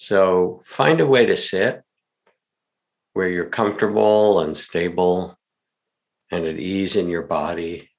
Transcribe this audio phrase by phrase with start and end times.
[0.00, 1.82] So find a way to sit
[3.12, 5.38] where you're comfortable and stable
[6.30, 7.90] and at ease in your body.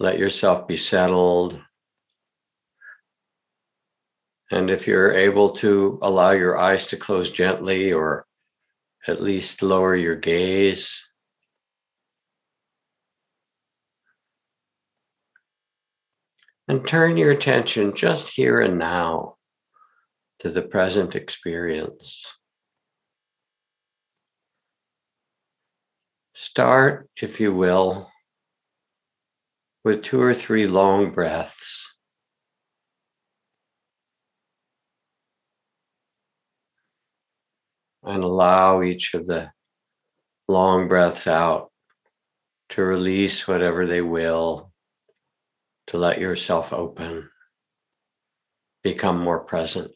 [0.00, 1.62] Let yourself be settled.
[4.50, 8.26] And if you're able to allow your eyes to close gently or
[9.06, 11.06] at least lower your gaze,
[16.68, 19.36] and turn your attention just here and now
[20.40, 22.36] to the present experience.
[26.34, 28.10] Start, if you will,
[29.84, 31.94] with two or three long breaths.
[38.02, 39.50] And allow each of the
[40.48, 41.72] long breaths out
[42.70, 44.65] to release whatever they will,
[45.88, 47.30] to let yourself open,
[48.82, 49.92] become more present.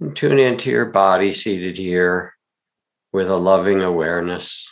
[0.00, 2.34] And tune into your body seated here
[3.12, 4.68] with a loving awareness.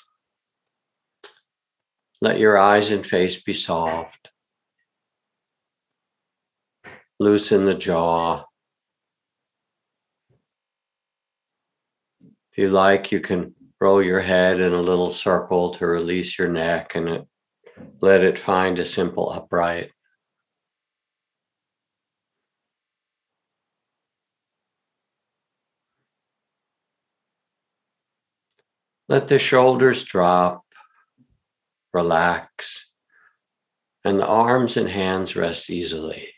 [2.23, 4.31] Let your eyes and face be soft.
[7.19, 8.45] Loosen the jaw.
[12.53, 16.51] If you like, you can roll your head in a little circle to release your
[16.51, 17.27] neck and it,
[18.03, 19.91] let it find a simple upright.
[29.09, 30.65] Let the shoulders drop,
[31.93, 32.91] relax,
[34.05, 36.29] and the arms and hands rest easily.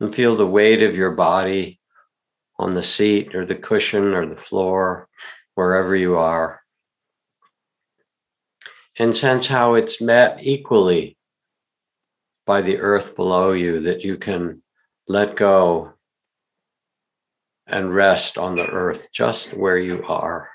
[0.00, 1.80] And feel the weight of your body
[2.58, 5.08] on the seat or the cushion or the floor,
[5.54, 6.60] wherever you are.
[8.98, 11.16] And sense how it's met equally
[12.46, 14.62] by the earth below you that you can
[15.08, 15.93] let go
[17.66, 20.50] and rest on the earth just where you are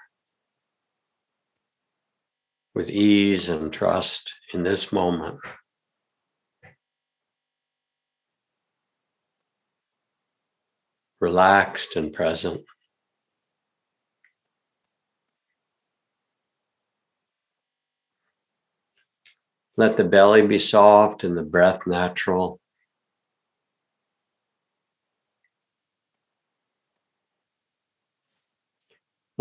[2.76, 5.40] with ease and trust in this moment.
[11.20, 12.62] Relaxed and present.
[19.76, 22.60] Let the belly be soft and the breath natural.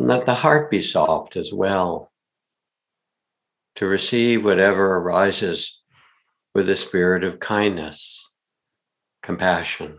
[0.09, 2.11] Let the heart be soft as well
[3.75, 5.83] to receive whatever arises
[6.55, 8.35] with a spirit of kindness,
[9.23, 9.99] compassion.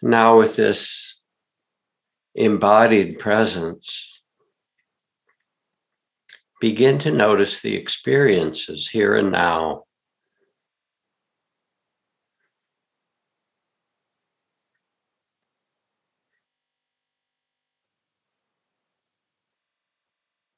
[0.00, 1.20] Now, with this
[2.34, 4.22] embodied presence,
[6.64, 9.82] begin to notice the experiences here and now.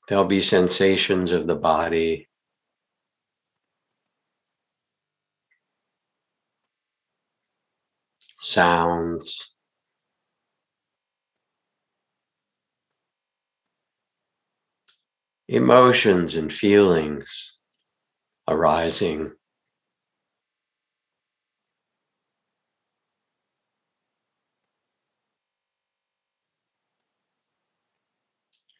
[0.06, 2.28] There'll be sensations of the body.
[8.38, 9.55] sounds.
[15.48, 17.58] Emotions and feelings
[18.48, 19.32] arising.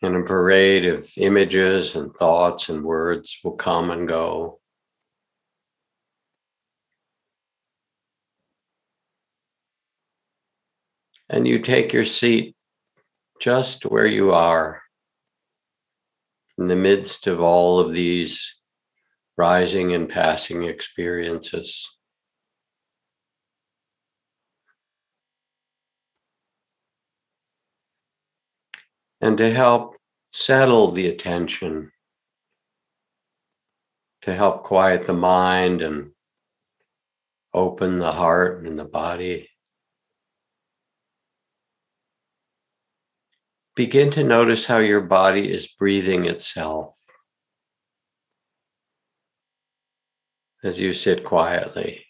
[0.03, 4.61] And a parade of images and thoughts and words will come and go.
[11.29, 12.55] and you take your seat
[13.41, 14.82] just where you are
[16.58, 18.55] in the midst of all of these
[19.37, 21.87] rising and passing experiences.
[29.20, 29.97] And to help
[30.32, 31.91] settle the attention,
[34.23, 36.11] to help quiet the mind and
[37.53, 39.49] open the heart and the body.
[43.76, 46.99] Begin to notice how your body is breathing itself
[50.64, 52.06] as you sit quietly.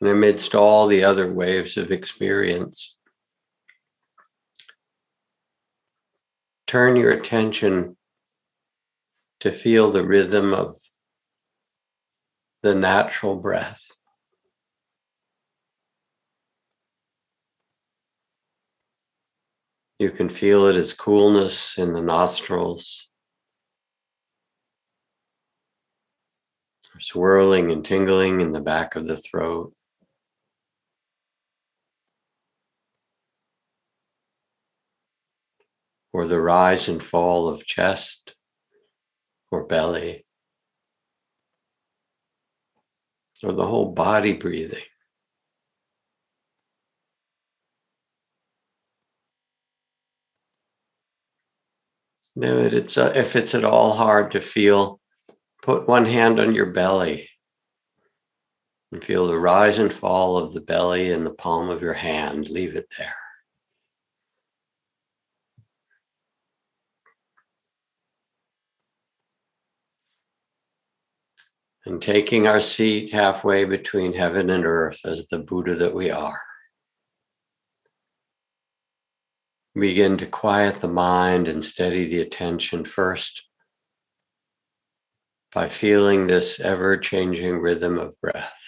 [0.00, 2.98] And amidst all the other waves of experience,
[6.66, 7.96] turn your attention
[9.40, 10.76] to feel the rhythm of
[12.62, 13.89] the natural breath.
[20.00, 23.10] You can feel it as coolness in the nostrils,
[26.98, 29.74] swirling and tingling in the back of the throat.
[36.14, 38.34] Or the rise and fall of chest
[39.50, 40.24] or belly,
[43.42, 44.89] or the whole body breathing.
[52.40, 54.98] Now, it's, uh, if it's at all hard to feel,
[55.60, 57.28] put one hand on your belly
[58.90, 62.48] and feel the rise and fall of the belly in the palm of your hand.
[62.48, 63.14] Leave it there.
[71.86, 76.40] and taking our seat halfway between heaven and earth as the Buddha that we are.
[79.80, 83.48] Begin to quiet the mind and steady the attention first
[85.54, 88.60] by feeling this ever changing rhythm of breath,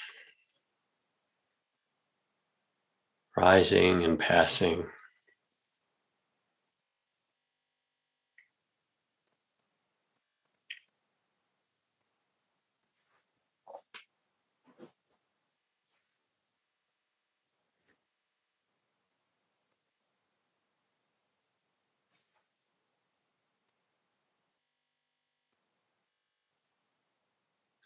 [3.37, 4.87] rising and passing.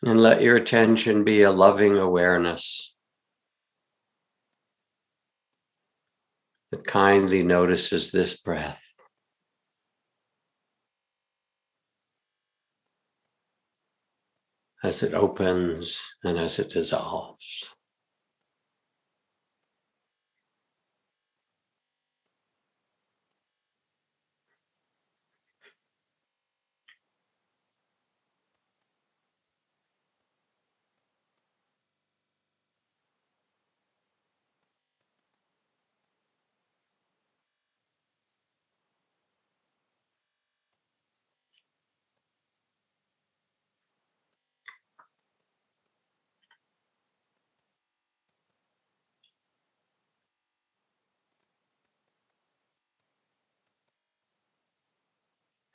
[0.02, 2.94] And let your attention be a loving awareness
[6.70, 8.82] that kindly notices this breath.
[14.82, 17.75] As it opens and as it dissolves.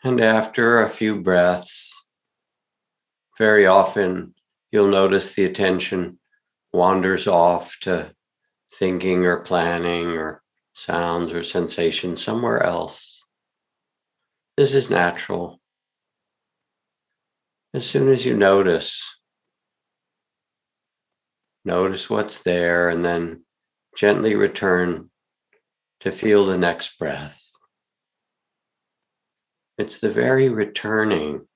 [0.03, 1.94] And after a few breaths,
[3.38, 4.33] very often
[4.71, 6.18] you'll notice the attention
[6.74, 8.13] wanders off to
[8.74, 10.42] thinking or planning or
[10.74, 13.24] sounds or sensations somewhere else.
[14.57, 15.59] This is natural.
[17.74, 19.03] As soon as you notice,
[21.63, 23.44] notice what's there and then
[23.95, 25.09] gently return
[26.00, 27.40] to feel the next breath.
[29.81, 31.47] It's the very returning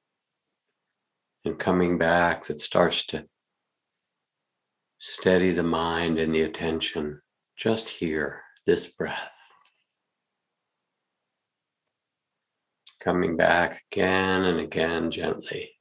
[1.46, 3.28] and coming back that starts to
[4.98, 7.22] steady the mind and the attention
[7.56, 9.30] just here, this breath.
[13.00, 15.75] Coming back again and again gently.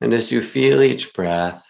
[0.00, 1.62] And as you feel each breath,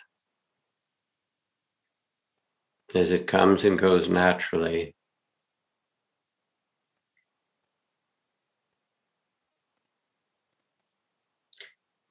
[2.95, 4.95] as it comes and goes naturally,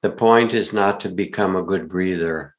[0.02, 2.54] the point is not to become a good breather,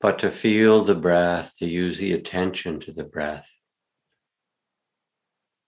[0.00, 3.50] but to feel the breath, to use the attention to the breath,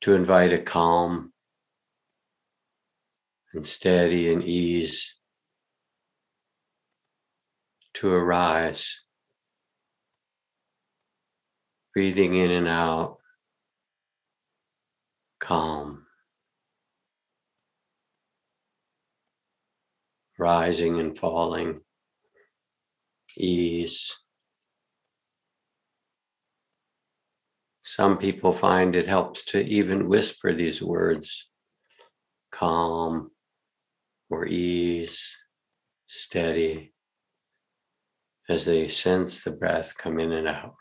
[0.01, 1.34] to invite a calm
[3.55, 5.15] and steady and ease
[7.95, 9.03] to arise.
[11.95, 13.19] Breathing in and out,
[15.39, 16.07] calm.
[20.37, 21.81] Rising and falling,
[23.39, 24.17] ease.
[27.83, 31.49] Some people find it helps to even whisper these words
[32.51, 33.31] calm
[34.35, 35.37] or ease,
[36.09, 36.93] steady,
[38.49, 40.75] as they sense the breath come in and out.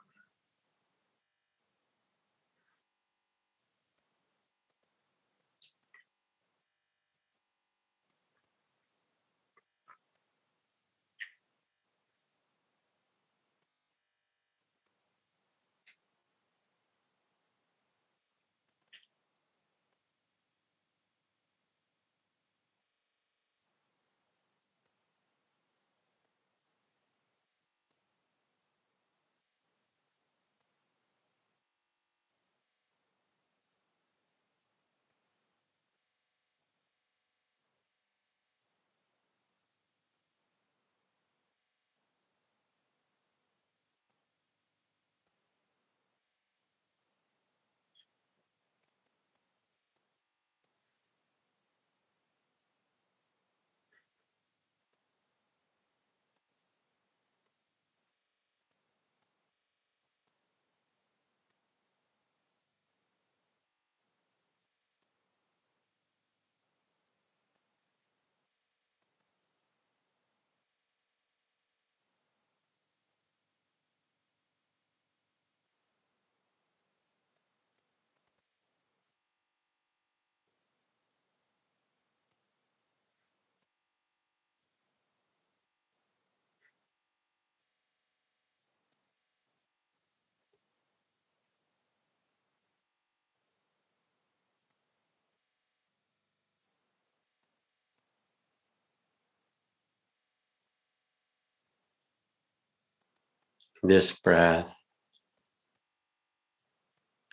[103.84, 104.76] This breath,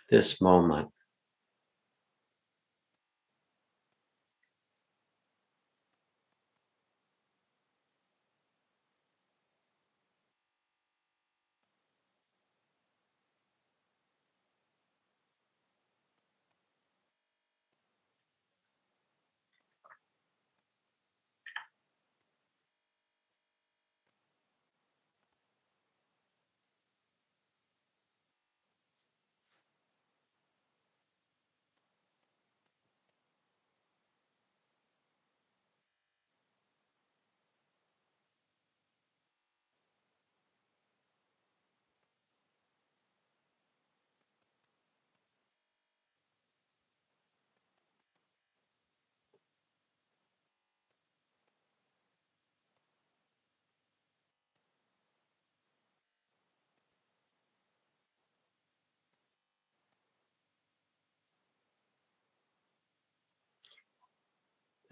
[0.09, 0.89] this moment.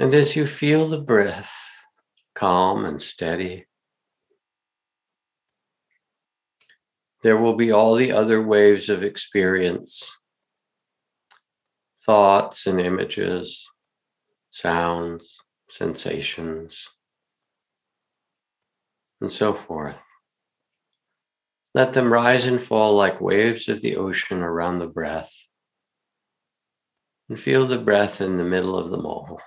[0.01, 1.53] And as you feel the breath
[2.33, 3.65] calm and steady,
[7.21, 10.09] there will be all the other waves of experience
[12.05, 13.69] thoughts and images,
[14.51, 15.37] sounds,
[15.69, 16.87] sensations,
[19.19, 19.97] and so forth.
[21.75, 25.31] Let them rise and fall like waves of the ocean around the breath.
[27.27, 29.39] And feel the breath in the middle of them all.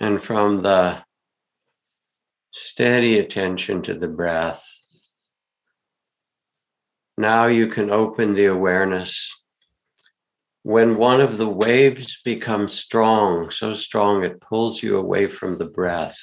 [0.00, 1.04] And from the
[2.52, 4.64] steady attention to the breath,
[7.18, 9.34] Now you can open the awareness.
[10.62, 15.68] When one of the waves becomes strong, so strong it pulls you away from the
[15.68, 16.16] breath,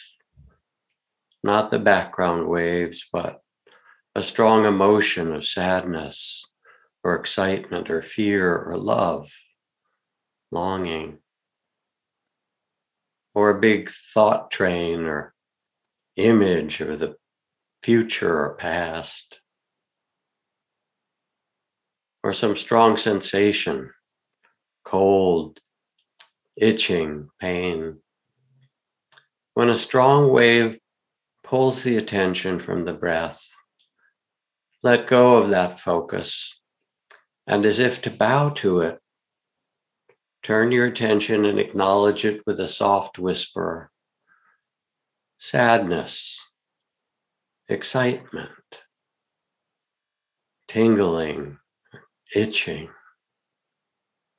[1.44, 3.42] not the background waves, but
[4.16, 6.46] a strong emotion of sadness
[7.04, 9.30] or excitement or fear or love,
[10.50, 11.18] longing,
[13.36, 15.34] or a big thought train or
[16.16, 17.16] image or the
[17.84, 19.42] future or past,
[22.24, 23.92] or some strong sensation
[24.84, 25.60] cold,
[26.56, 27.98] itching, pain.
[29.54, 30.80] When a strong wave
[31.44, 33.44] pulls the attention from the breath,
[34.82, 36.60] let go of that focus
[37.48, 39.00] and as if to bow to it,
[40.46, 43.90] turn your attention and acknowledge it with a soft whisper.
[45.40, 46.40] Sadness,
[47.68, 48.52] excitement,
[50.68, 51.58] tingling,
[52.36, 52.90] itching.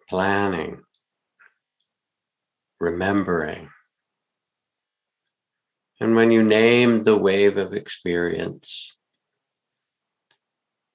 [0.09, 0.83] Planning,
[2.79, 3.71] remembering.
[5.99, 8.97] And when you name the wave of experience,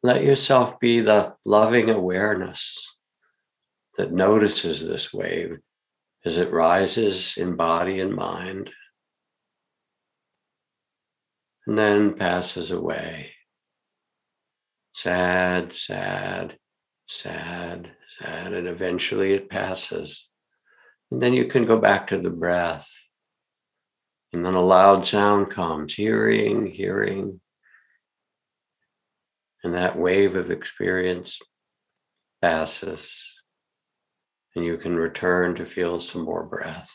[0.02, 2.96] let yourself be the loving awareness
[3.98, 5.58] that notices this wave
[6.26, 8.72] as it rises in body and mind
[11.66, 13.32] and then passes away.
[14.94, 16.58] Sad, sad,
[17.08, 20.30] sad, sad, and eventually it passes.
[21.12, 22.90] And then you can go back to the breath.
[24.34, 27.42] And then a loud sound comes hearing, hearing.
[29.64, 31.40] And that wave of experience
[32.42, 33.31] passes.
[34.56, 36.92] And you can return to feel some more breath.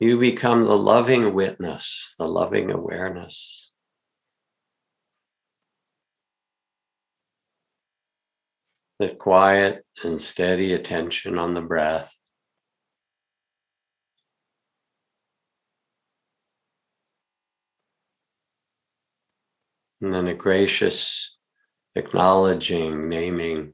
[0.00, 3.60] You become the loving witness, the loving awareness.
[9.00, 12.14] the quiet and steady attention on the breath.
[20.02, 21.38] And then a gracious
[21.96, 23.72] acknowledging, naming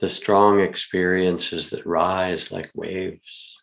[0.00, 3.62] the strong experiences that rise like waves.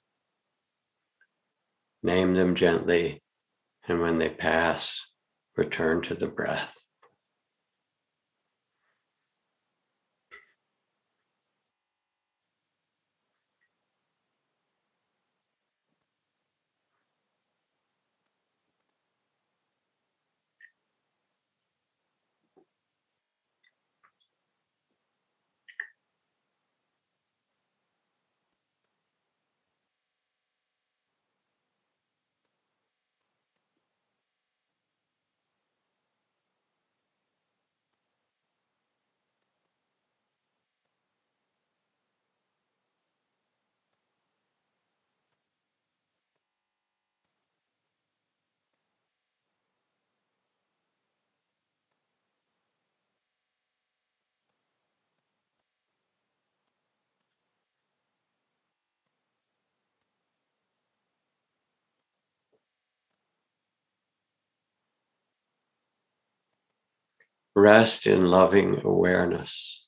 [2.04, 3.24] Name them gently,
[3.88, 5.06] and when they pass,
[5.56, 6.85] return to the breath.
[67.56, 69.88] Rest in loving awareness.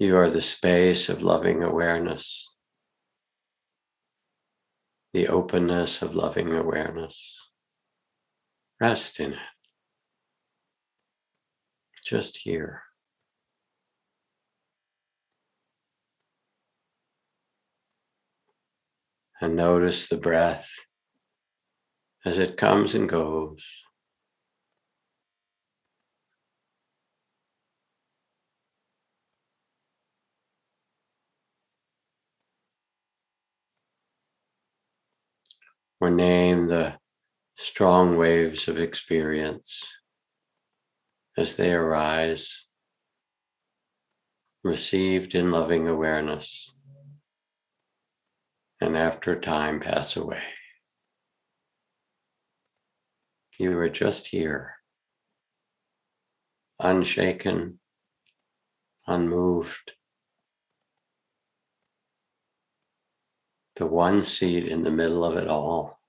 [0.00, 2.56] You are the space of loving awareness,
[5.12, 7.38] the openness of loving awareness.
[8.80, 9.38] Rest in it.
[12.04, 12.82] Just here.
[19.42, 20.70] And notice the breath
[22.24, 23.66] as it comes and goes.
[36.00, 36.98] Or name the
[37.56, 39.84] strong waves of experience
[41.36, 42.66] as they arise,
[44.62, 46.71] received in loving awareness
[48.82, 50.42] and after time pass away.
[53.56, 54.74] You are just here,
[56.80, 57.78] unshaken,
[59.06, 59.92] unmoved.
[63.76, 66.01] The one seat in the middle of it all.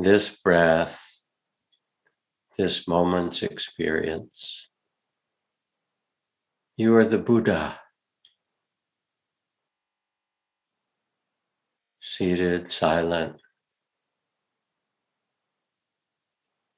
[0.00, 1.02] This breath,
[2.56, 4.68] this moment's experience.
[6.76, 7.80] You are the Buddha,
[12.00, 13.40] seated, silent,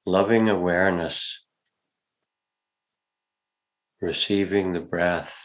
[0.03, 1.45] loving awareness,
[4.01, 5.37] receiving the breath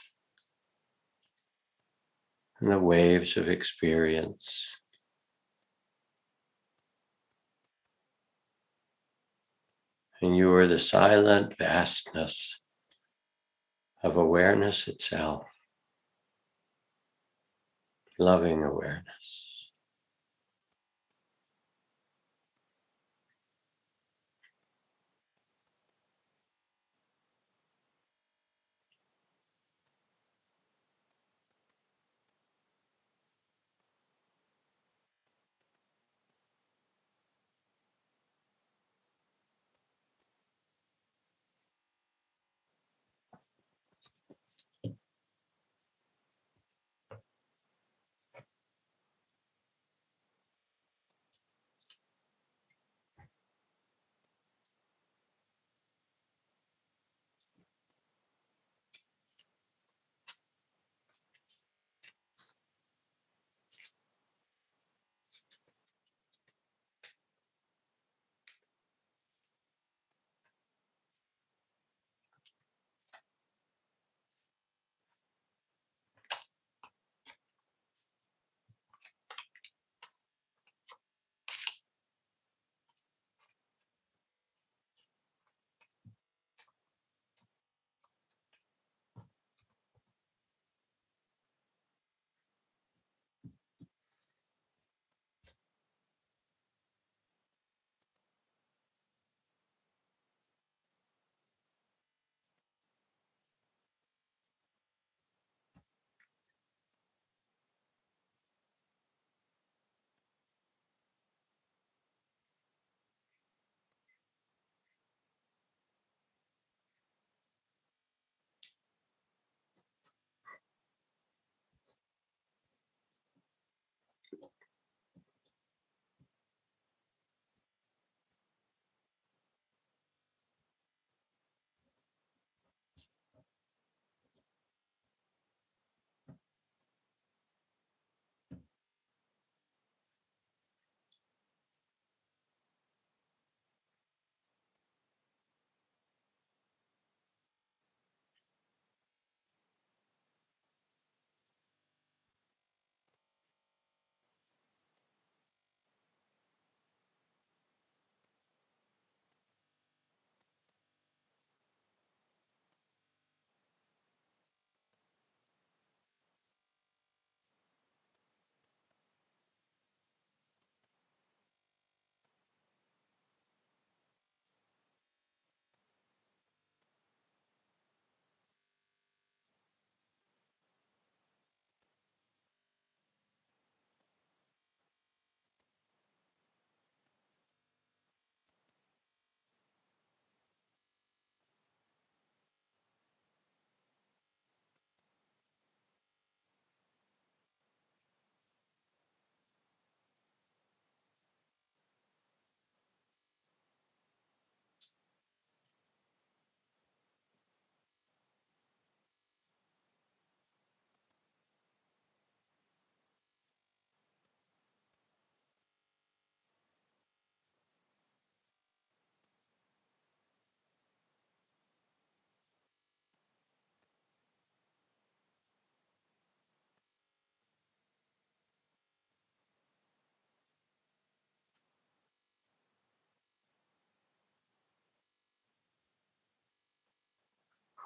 [2.59, 4.77] and the waves of experience.
[10.27, 12.61] And you are the silent vastness
[14.03, 15.45] of awareness itself,
[18.19, 19.46] loving awareness.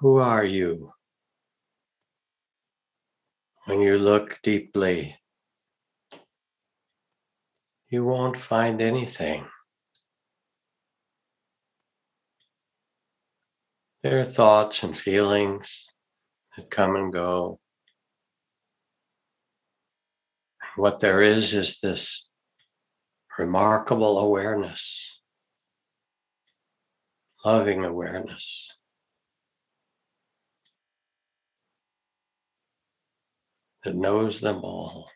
[0.01, 0.95] Who are you?
[3.67, 5.19] When you look deeply,
[7.91, 9.45] you won't find anything.
[14.03, 15.93] There are thoughts and feelings
[16.57, 17.59] that come and go.
[20.77, 22.27] What there is is this
[23.39, 25.21] remarkable awareness,
[27.45, 28.80] loving awareness.
[33.85, 35.11] that knows them all.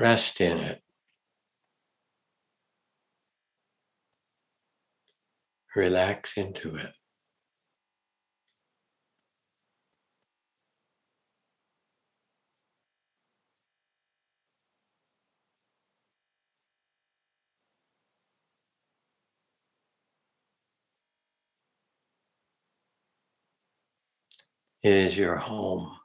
[0.00, 0.82] Rest in it.
[5.74, 6.97] Relax into it.
[24.82, 25.97] Is your home.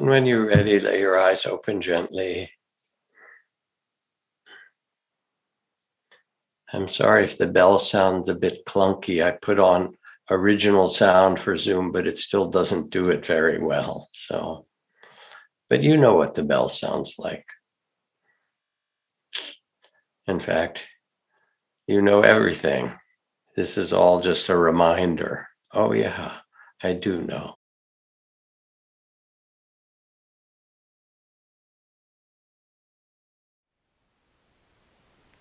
[0.00, 2.50] And when you're ready, lay your eyes open gently.
[6.72, 9.22] I'm sorry if the bell sounds a bit clunky.
[9.22, 9.98] I put on
[10.30, 14.08] original sound for Zoom, but it still doesn't do it very well.
[14.12, 14.64] So,
[15.68, 17.44] but you know what the bell sounds like.
[20.26, 20.86] In fact,
[21.86, 22.90] you know everything.
[23.54, 25.46] This is all just a reminder.
[25.74, 26.36] Oh, yeah,
[26.82, 27.56] I do know.